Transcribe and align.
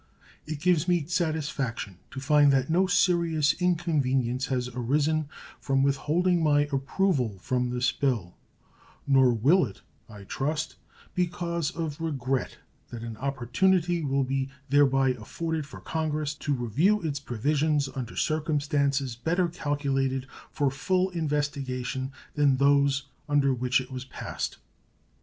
It 0.47 0.59
gives 0.59 0.87
me 0.87 1.05
satisfaction 1.05 1.99
to 2.09 2.19
find 2.19 2.51
that 2.51 2.71
no 2.71 2.87
serious 2.87 3.53
inconvenience 3.61 4.47
has 4.47 4.67
arisen 4.69 5.29
from 5.59 5.83
withholding 5.83 6.41
my 6.41 6.61
approval 6.71 7.37
from 7.39 7.69
this 7.69 7.91
bill; 7.91 8.33
nor 9.05 9.31
will 9.31 9.63
it, 9.63 9.81
I 10.09 10.23
trust, 10.23 10.77
be 11.13 11.27
cause 11.27 11.69
of 11.69 12.01
regret 12.01 12.57
that 12.89 13.03
an 13.03 13.15
opportunity 13.17 14.01
will 14.03 14.23
be 14.23 14.49
thereby 14.69 15.09
afforded 15.09 15.67
for 15.67 15.79
Congress 15.79 16.33
to 16.33 16.51
review 16.55 17.03
its 17.03 17.19
provisions 17.19 17.87
under 17.93 18.15
circumstances 18.15 19.15
better 19.15 19.47
calculated 19.49 20.25
for 20.49 20.71
full 20.71 21.11
investigation 21.11 22.11
than 22.33 22.57
those 22.57 23.05
under 23.29 23.53
which 23.53 23.79
it 23.79 23.91
was 23.91 24.05
passed. 24.05 24.57